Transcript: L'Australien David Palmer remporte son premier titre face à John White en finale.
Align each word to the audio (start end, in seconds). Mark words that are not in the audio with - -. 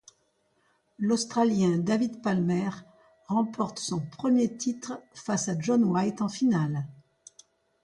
L'Australien 0.97 1.77
David 1.77 2.23
Palmer 2.23 2.71
remporte 3.27 3.77
son 3.77 3.99
premier 3.99 4.51
titre 4.57 4.99
face 5.13 5.47
à 5.47 5.59
John 5.59 5.83
White 5.83 6.23
en 6.23 6.27
finale. 6.27 6.87